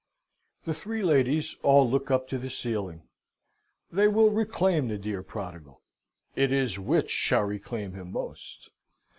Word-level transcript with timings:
The 0.65 0.73
three 0.73 1.03
ladies 1.03 1.57
all 1.61 1.87
look 1.87 2.09
up 2.09 2.27
to 2.29 2.39
the 2.39 2.49
ceiling. 2.49 3.03
They 3.91 4.07
will 4.07 4.31
reclaim 4.31 4.87
the 4.87 4.97
dear 4.97 5.21
prodigal. 5.21 5.83
It 6.35 6.51
is 6.51 6.79
which 6.79 7.11
shall 7.11 7.43
reclaim 7.43 7.93
him 7.93 8.11
most. 8.11 8.71